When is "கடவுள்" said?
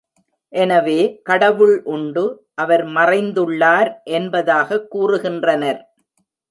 1.21-1.83